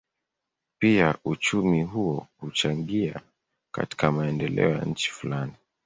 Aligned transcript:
Pia 0.79 1.15
uchumi 1.25 1.83
huo 1.83 2.27
huchangia 2.39 3.21
katika 3.71 4.11
maendeleo 4.11 4.69
ya 4.69 4.81
nchi 4.85 5.11
fulani. 5.11 5.53